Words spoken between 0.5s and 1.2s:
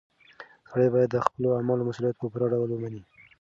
سړی باید د